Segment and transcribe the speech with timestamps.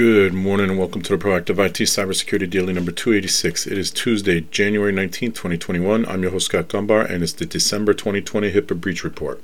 [0.00, 3.66] Good morning and welcome to the Proactive IT Cybersecurity Daily number 286.
[3.66, 6.06] It is Tuesday, January 19, 2021.
[6.06, 9.42] I'm your host, Scott Dunbar, and it's the December 2020 HIPAA Breach Report.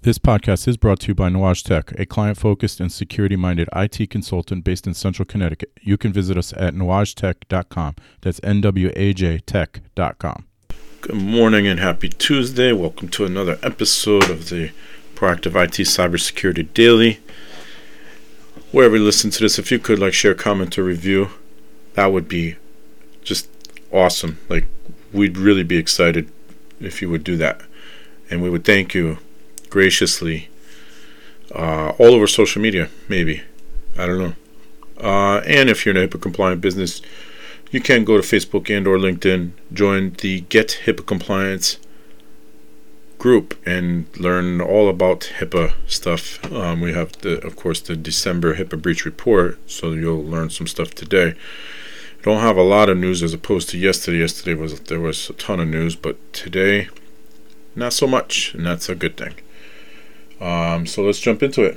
[0.00, 3.68] This podcast is brought to you by Nuage Tech, a client focused and security minded
[3.76, 5.72] IT consultant based in central Connecticut.
[5.82, 7.96] You can visit us at nuagetech.com.
[8.22, 10.46] That's N W A J tech.com.
[11.04, 12.72] Good morning and happy Tuesday.
[12.72, 14.70] Welcome to another episode of the
[15.14, 17.20] Proactive IT Cybersecurity Daily.
[18.72, 21.28] Wherever you listen to this, if you could like share, comment, or review,
[21.92, 22.56] that would be
[23.22, 23.50] just
[23.92, 24.38] awesome.
[24.48, 24.64] Like
[25.12, 26.32] we'd really be excited
[26.80, 27.60] if you would do that.
[28.30, 29.18] And we would thank you
[29.68, 30.48] graciously
[31.54, 33.42] uh, all over social media, maybe.
[33.98, 34.34] I don't know.
[34.98, 37.02] Uh, and if you're in a HIPAA compliant business,
[37.74, 41.80] you can go to Facebook and or LinkedIn, join the Get HIPAA Compliance
[43.18, 46.38] group and learn all about HIPAA stuff.
[46.52, 50.68] Um, we have the, of course, the December HIPAA breach report, so you'll learn some
[50.68, 51.34] stuff today.
[52.22, 54.18] Don't have a lot of news as opposed to yesterday.
[54.18, 56.88] Yesterday was there was a ton of news, but today,
[57.74, 59.34] not so much, and that's a good thing.
[60.40, 61.76] Um, so let's jump into it.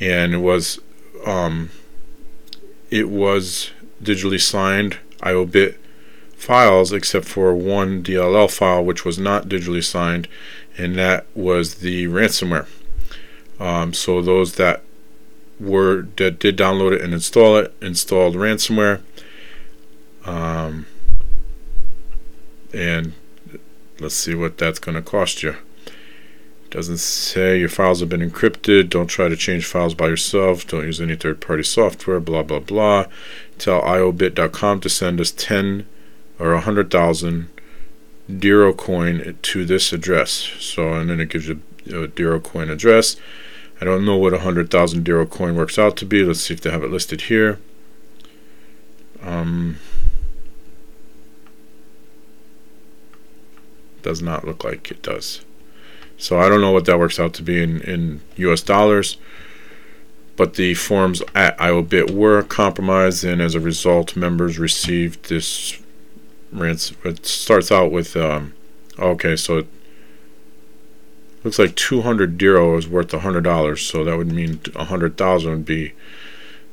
[0.00, 0.78] and it was
[1.26, 1.70] um,
[2.90, 3.70] it was
[4.02, 5.76] digitally signed iobit
[6.36, 10.28] files except for one DLL file which was not digitally signed
[10.76, 12.66] and that was the ransomware.
[13.60, 14.82] Um, so those that
[15.58, 19.00] were that did download it and install it installed ransomware.
[20.24, 20.86] Um,
[22.72, 23.14] and
[23.98, 25.56] let's see what that's going to cost you.
[26.66, 28.90] It doesn't say your files have been encrypted.
[28.90, 30.66] Don't try to change files by yourself.
[30.66, 32.20] Don't use any third-party software.
[32.20, 33.06] Blah blah blah.
[33.56, 35.86] Tell iobit.com to send us ten
[36.38, 37.48] or a hundred thousand
[38.30, 40.30] Dero coin to this address.
[40.60, 43.16] So and then it gives you a Dero coin address.
[43.80, 46.24] I don't know what a 100,000 Dero coin works out to be.
[46.24, 47.60] Let's see if they have it listed here.
[49.22, 49.76] Um,
[54.02, 55.44] does not look like it does.
[56.16, 59.16] So I don't know what that works out to be in, in US dollars.
[60.36, 65.80] But the forms at IOBIT were compromised, and as a result, members received this
[66.52, 66.96] ransom.
[67.04, 68.54] It starts out with, um,
[68.98, 69.66] okay, so
[71.48, 75.94] looks like 200 Dero is worth $100, so that would mean 100,000 would be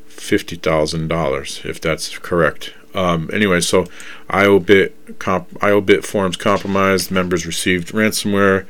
[0.09, 2.73] $50,000 if that's correct.
[2.93, 3.85] Um, anyway, so
[4.29, 8.65] IOBIT, comp, IOBIT forms compromised, members received ransomware,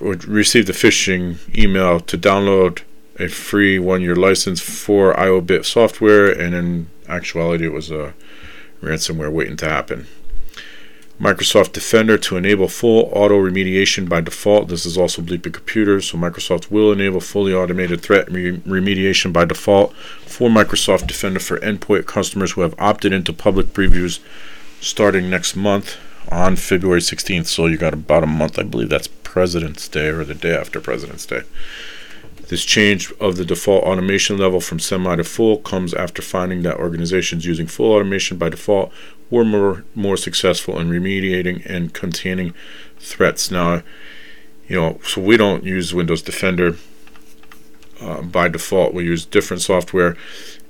[0.00, 2.80] received a phishing email to download
[3.18, 8.14] a free one year license for IOBIT software, and in actuality, it was a
[8.80, 10.06] ransomware waiting to happen.
[11.20, 14.68] Microsoft Defender to enable full auto remediation by default.
[14.68, 19.44] This is also bleeping computers, so Microsoft will enable fully automated threat re- remediation by
[19.44, 19.94] default
[20.24, 24.20] for Microsoft Defender for endpoint customers who have opted into public previews
[24.80, 25.98] starting next month
[26.30, 27.46] on February 16th.
[27.46, 30.80] So you got about a month, I believe that's President's Day or the day after
[30.80, 31.42] President's Day.
[32.50, 36.78] This change of the default automation level from semi to full comes after finding that
[36.78, 38.92] organizations using full automation by default
[39.30, 42.52] were more, more successful in remediating and containing
[42.98, 43.52] threats.
[43.52, 43.84] Now,
[44.66, 46.76] you know, so we don't use Windows Defender
[48.00, 48.94] uh, by default.
[48.94, 50.16] We use different software,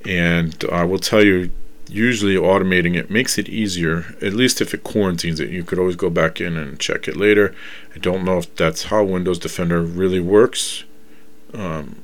[0.05, 1.51] and I will tell you
[1.89, 5.49] usually automating it makes it easier, at least if it quarantines it.
[5.49, 7.55] You could always go back in and check it later.
[7.95, 10.85] I don't know if that's how Windows Defender really works.
[11.55, 12.03] Um,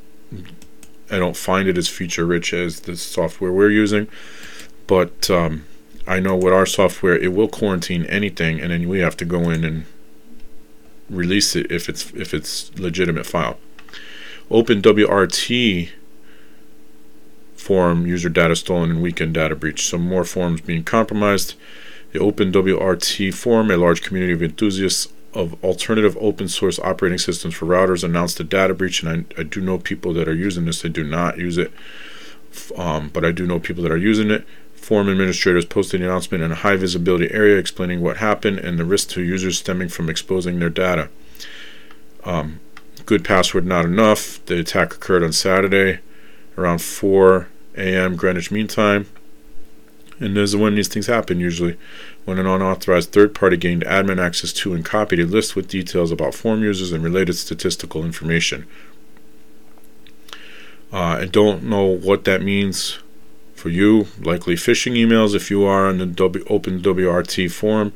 [1.10, 4.08] I don't find it as feature rich as the software we're using,
[4.86, 5.64] but um,
[6.06, 9.50] I know with our software it will quarantine anything, and then we have to go
[9.50, 9.86] in and
[11.08, 13.58] release it if it's if it's legitimate file.
[14.50, 15.90] OpenWRT
[17.54, 19.88] forum user data stolen and weekend data breach.
[19.88, 21.54] Some more forms being compromised.
[22.12, 27.66] The OpenWRT forum, a large community of enthusiasts of alternative open source operating systems for
[27.66, 30.82] routers, announced a data breach, and I, I do know people that are using this.
[30.82, 31.72] They do not use it,
[32.76, 34.46] um, but I do know people that are using it.
[34.74, 38.84] Forum administrators posted an announcement in a high visibility area explaining what happened and the
[38.84, 41.08] risk to users stemming from exposing their data.
[42.24, 42.60] Um,
[43.04, 44.44] good password not enough.
[44.46, 46.00] The attack occurred on Saturday
[46.56, 48.16] around 4 a.m.
[48.16, 49.06] Greenwich Mean Time.
[50.18, 51.76] And this is when these things happen usually.
[52.24, 56.10] When an unauthorized third party gained admin access to and copied a list with details
[56.10, 58.66] about form users and related statistical information.
[60.92, 62.98] Uh, I don't know what that means
[63.54, 64.06] for you.
[64.20, 67.92] Likely phishing emails if you are on the w- Open WRT forum.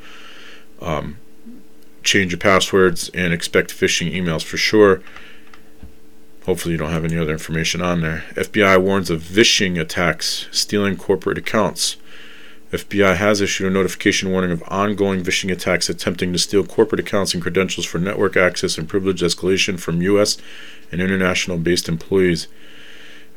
[0.82, 1.16] Um,
[2.02, 5.02] change your passwords and expect phishing emails for sure.
[6.46, 8.24] Hopefully, you don't have any other information on there.
[8.34, 11.96] FBI warns of vishing attacks, stealing corporate accounts.
[12.70, 17.34] FBI has issued a notification warning of ongoing vishing attacks attempting to steal corporate accounts
[17.34, 20.38] and credentials for network access and privilege escalation from U.S.
[20.92, 22.46] and international based employees.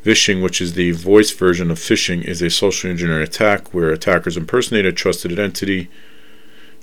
[0.04, 4.38] Vishing, which is the voice version of phishing, is a social engineering attack where attackers
[4.38, 5.90] impersonate a trusted entity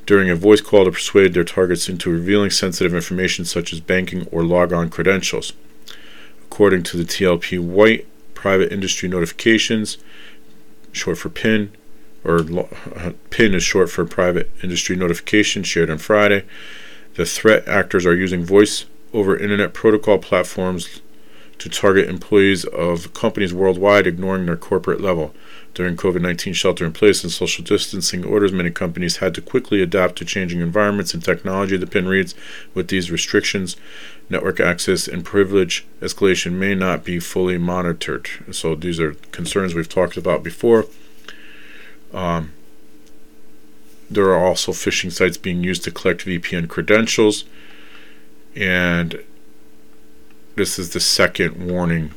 [0.04, 4.26] during a voice call to persuade their targets into revealing sensitive information such as banking
[4.32, 5.52] or logon credentials.
[6.46, 9.98] According to the TLP White Private Industry Notifications,
[10.90, 11.70] short for PIN,
[12.24, 12.44] or
[13.30, 16.44] PIN is short for Private Industry Notification, shared on Friday.
[17.14, 21.00] The threat actors are using voice over Internet Protocol platforms
[21.58, 25.34] to target employees of companies worldwide, ignoring their corporate level.
[25.72, 29.80] During COVID 19 shelter in place and social distancing orders, many companies had to quickly
[29.82, 31.76] adapt to changing environments and technology.
[31.76, 32.34] The PIN reads
[32.74, 33.76] With these restrictions,
[34.28, 38.28] network access and privilege escalation may not be fully monitored.
[38.50, 40.86] So, these are concerns we've talked about before.
[42.12, 42.52] Um,
[44.10, 47.44] there are also phishing sites being used to collect VPN credentials.
[48.56, 49.22] And
[50.56, 52.12] this is the second warning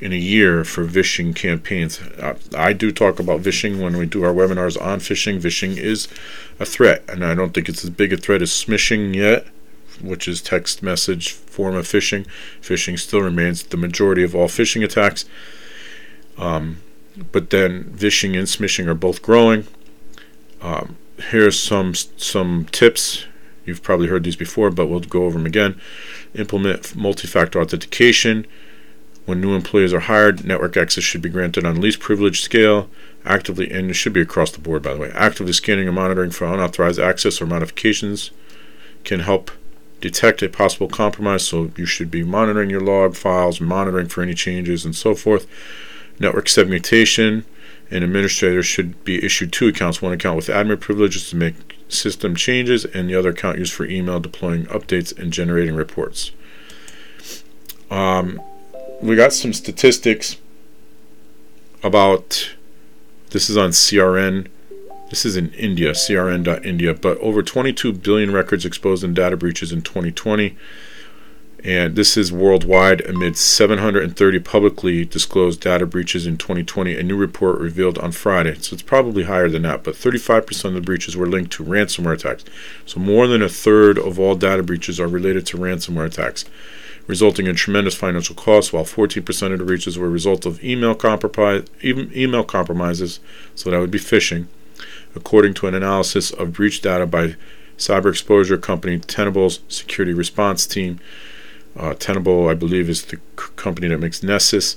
[0.00, 2.00] in a year for phishing campaigns.
[2.20, 5.40] I, I do talk about phishing when we do our webinars on phishing.
[5.40, 6.08] Phishing is
[6.58, 9.46] a threat, and I don't think it's as big a threat as smishing yet,
[10.00, 12.26] which is text message form of phishing.
[12.60, 15.26] Phishing still remains the majority of all phishing attacks.
[16.38, 16.78] Um,
[17.32, 19.66] but then vishing and smishing are both growing.
[20.60, 20.96] Um,
[21.30, 23.26] here's some some tips.
[23.64, 25.80] You've probably heard these before, but we'll go over them again.
[26.34, 28.46] Implement multi-factor authentication
[29.30, 32.90] when new employees are hired, network access should be granted on least privilege scale.
[33.24, 35.12] Actively, and it should be across the board, by the way.
[35.14, 38.32] Actively scanning and monitoring for unauthorized access or modifications
[39.04, 39.52] can help
[40.00, 41.46] detect a possible compromise.
[41.46, 45.46] So you should be monitoring your log files, monitoring for any changes, and so forth.
[46.20, 47.44] Network segmentation.
[47.90, 51.54] An administrator should be issued two accounts one account with admin privileges to make
[51.88, 56.30] system changes, and the other account used for email, deploying updates, and generating reports.
[57.90, 58.40] Um,
[59.02, 60.36] we got some statistics
[61.82, 62.54] about
[63.30, 64.46] this is on CRN.
[65.08, 69.82] This is in India, crn.india, but over 22 billion records exposed in data breaches in
[69.82, 70.56] 2020.
[71.64, 77.60] And this is worldwide amid 730 publicly disclosed data breaches in 2020, a new report
[77.60, 78.54] revealed on Friday.
[78.60, 82.14] So it's probably higher than that, but 35% of the breaches were linked to ransomware
[82.14, 82.44] attacks.
[82.86, 86.44] So more than a third of all data breaches are related to ransomware attacks
[87.06, 90.94] resulting in tremendous financial costs, while 14% of the breaches were a result of email,
[90.94, 93.18] compromise, email compromises,
[93.56, 94.46] so that would be phishing,
[95.16, 97.34] according to an analysis of breach data by
[97.76, 101.00] cyber exposure company Tenable's security response team.
[101.80, 104.76] Uh, Tenable, I believe, is the c- company that makes Nessus.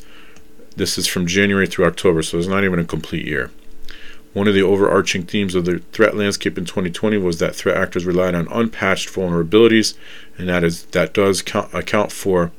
[0.77, 3.51] This is from January through October, so it's not even a complete year.
[4.31, 8.05] One of the overarching themes of the threat landscape in 2020 was that threat actors
[8.05, 9.95] relied on unpatched vulnerabilities,
[10.37, 12.53] and that is that does count, account for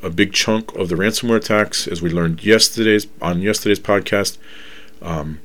[0.00, 4.38] a big chunk of the ransomware attacks, as we learned yesterday's on yesterday's podcast.
[5.02, 5.40] Um,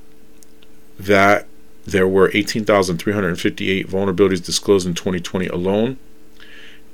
[1.00, 1.47] that
[1.85, 5.97] there were 18,358 vulnerabilities disclosed in 2020 alone,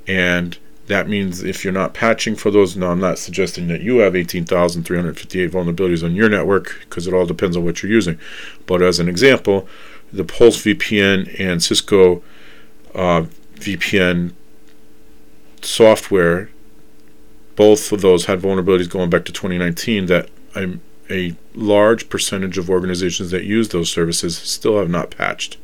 [0.08, 3.98] and that means if you're not patching for those, now I'm not suggesting that you
[3.98, 8.18] have 18,358 vulnerabilities on your network because it all depends on what you're using.
[8.66, 9.68] But as an example,
[10.12, 12.22] the Pulse VPN and Cisco
[12.94, 14.32] uh, VPN
[15.62, 16.50] software,
[17.54, 22.70] both of those had vulnerabilities going back to 2019 that I'm, a large percentage of
[22.70, 25.58] organizations that use those services still have not patched.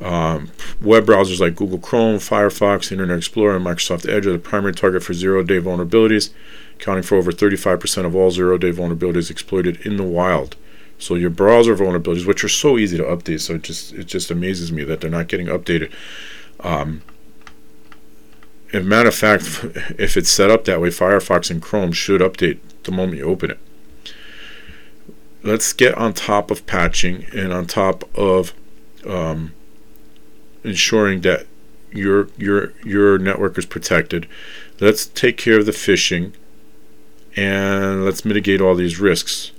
[0.00, 4.72] Um, web browsers like Google Chrome, Firefox, Internet Explorer, and Microsoft Edge are the primary
[4.72, 6.30] target for zero day vulnerabilities,
[6.76, 10.56] accounting for over 35% of all zero day vulnerabilities exploited in the wild.
[10.98, 14.30] So your browser vulnerabilities, which are so easy to update, so it just it just
[14.30, 15.90] amazes me that they're not getting updated.
[16.60, 17.02] Um,
[18.72, 19.42] as a matter of fact,
[19.98, 23.50] if it's set up that way, Firefox and Chrome should update the moment you open
[23.50, 23.58] it.
[25.42, 28.52] Let's get on top of patching and on top of
[29.06, 29.54] um,
[30.64, 31.46] ensuring that
[31.92, 34.26] your your your network is protected.
[34.80, 36.32] Let's take care of the phishing
[37.36, 39.52] and let's mitigate all these risks.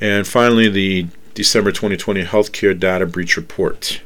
[0.00, 4.00] And finally, the December 2020 Healthcare Data Breach Report.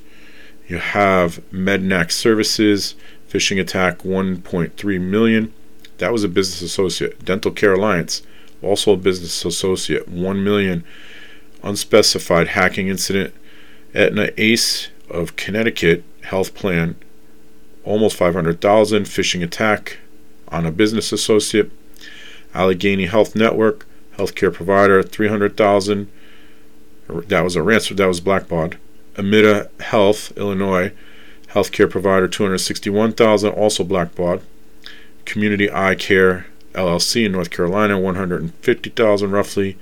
[0.67, 2.93] You have Mednax Services,
[3.27, 5.51] phishing attack 1.3 million.
[5.97, 7.25] That was a business associate.
[7.25, 8.21] Dental Care Alliance,
[8.61, 10.83] also a business associate, 1 million.
[11.63, 13.33] Unspecified hacking incident,
[13.95, 16.95] Aetna Ace of Connecticut health plan,
[17.83, 19.97] almost 500,000 phishing attack
[20.49, 21.71] on a business associate.
[22.53, 26.11] Allegheny Health Network, healthcare provider, 300,000.
[27.07, 27.97] That was a ransom.
[27.97, 28.77] That was Blackbaud.
[29.15, 30.91] AMITA Health, Illinois,
[31.49, 33.51] healthcare provider, 261,000.
[33.51, 34.41] Also Blackbaud.
[35.25, 39.77] Community Eye Care LLC in North Carolina, 150,000 roughly.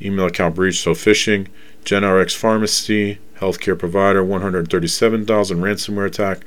[0.00, 1.48] Email account breach, so phishing.
[1.84, 6.40] GenRx Pharmacy, healthcare provider, 137,000 ransomware attack.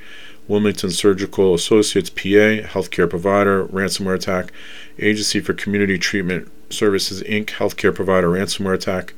[0.48, 4.52] Wilmington Surgical Associates PA, healthcare provider, ransomware attack.
[5.00, 9.14] Agency for Community Treatment Services Inc., healthcare provider, ransomware attack.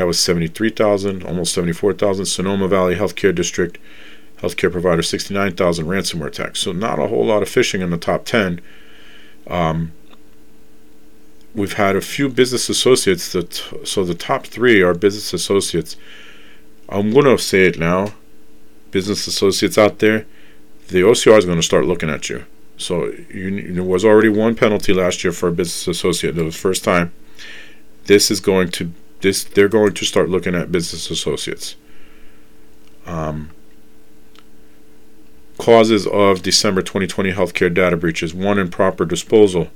[0.00, 2.24] That was 73,000, almost 74,000.
[2.24, 3.76] Sonoma Valley Healthcare District,
[4.38, 6.60] healthcare provider, 69,000 ransomware attacks.
[6.60, 8.62] So not a whole lot of phishing in the top 10.
[9.46, 9.92] Um,
[11.54, 15.98] we've had a few business associates that so the top three are business associates
[16.88, 18.14] I'm going to say it now.
[18.90, 20.24] Business associates out there,
[20.88, 22.46] the OCR is going to start looking at you.
[22.78, 26.38] So you, there was already one penalty last year for a business associate.
[26.38, 27.12] It was first time.
[28.06, 31.76] This is going to this they're going to start looking at business associates.
[33.06, 33.50] Um,
[35.58, 39.68] causes of December 2020 healthcare data breaches: one improper disposal,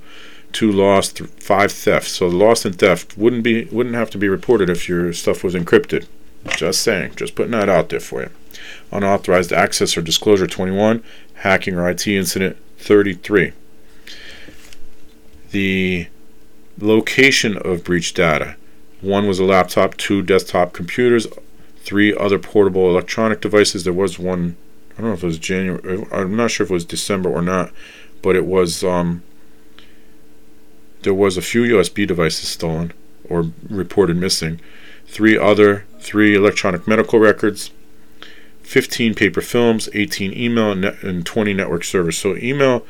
[0.51, 2.07] two lost, five theft.
[2.09, 5.53] So lost and theft wouldn't be wouldn't have to be reported if your stuff was
[5.53, 6.07] encrypted.
[6.57, 8.29] Just saying, just putting that out there for you.
[8.91, 11.03] Unauthorized access or disclosure 21,
[11.35, 13.51] hacking or IT incident 33.
[15.49, 16.07] The
[16.79, 18.57] location of breach data
[19.01, 21.27] one was a laptop, two desktop computers,
[21.77, 23.83] three other portable electronic devices.
[23.83, 24.55] There was one,
[24.93, 27.41] I don't know if it was January, I'm not sure if it was December or
[27.41, 27.71] not,
[28.21, 29.23] but it was, um,
[31.03, 32.93] there was a few USB devices stolen
[33.29, 34.59] or reported missing
[35.05, 37.71] three other, three electronic medical records,
[38.63, 42.17] 15 paper films, 18 email, and 20 network servers.
[42.17, 42.85] So email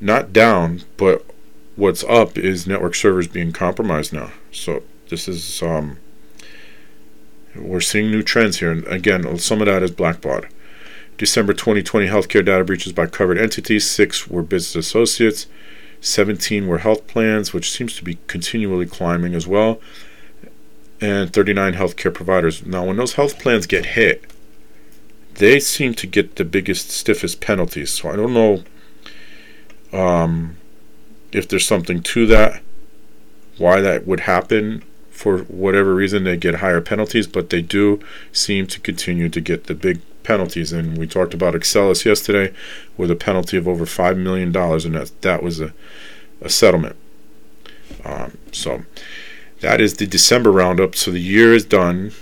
[0.00, 1.24] not down, but
[1.76, 4.32] what's up is network servers being compromised now.
[4.50, 5.98] So this is um,
[7.54, 10.48] we're seeing new trends here, and again, some of that is Blackbaud.
[11.18, 13.88] December 2020 healthcare data breaches by covered entities.
[13.88, 15.46] Six were business associates.
[16.00, 19.80] 17 were health plans, which seems to be continually climbing as well.
[20.98, 22.64] And 39 healthcare providers.
[22.64, 24.24] Now, when those health plans get hit,
[25.34, 27.90] they seem to get the biggest, stiffest penalties.
[27.90, 28.64] So I don't know
[29.92, 30.56] um,
[31.32, 32.62] if there's something to that,
[33.58, 34.84] why that would happen.
[35.20, 38.00] For whatever reason, they get higher penalties, but they do
[38.32, 40.72] seem to continue to get the big penalties.
[40.72, 42.54] And we talked about Excellus yesterday
[42.96, 45.74] with a penalty of over $5 million, and that, that was a,
[46.40, 46.96] a settlement.
[48.02, 48.84] Um, so
[49.60, 50.96] that is the December roundup.
[50.96, 52.12] So the year is done.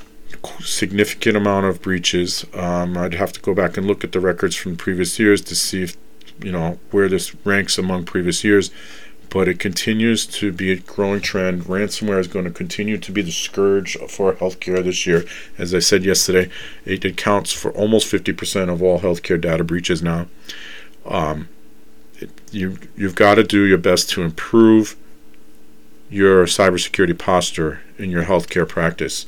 [0.59, 2.47] Significant amount of breaches.
[2.53, 5.55] Um, I'd have to go back and look at the records from previous years to
[5.55, 5.97] see if
[6.43, 8.73] you know where this ranks among previous years
[9.31, 11.65] but it continues to be a growing trend.
[11.65, 15.25] Ransomware is going to continue to be the scourge for healthcare this year.
[15.59, 16.51] As I said yesterday,
[16.85, 20.29] it accounts for almost 50% of all healthcare data breaches now.
[21.05, 21.49] Um,
[22.19, 24.97] it, you, you've got to do your best to improve
[26.11, 29.27] your cybersecurity posture in your healthcare practice.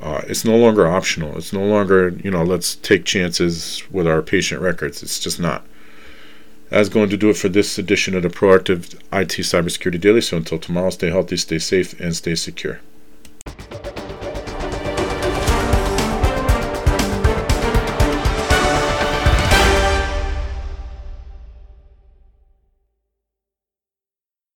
[0.00, 1.36] Uh, it's no longer optional.
[1.36, 5.02] It's no longer, you know, let's take chances with our patient records.
[5.02, 5.64] It's just not.
[6.70, 10.20] That's going to do it for this edition of the Proactive IT Cybersecurity Daily.
[10.20, 12.80] So until tomorrow, stay healthy, stay safe, and stay secure.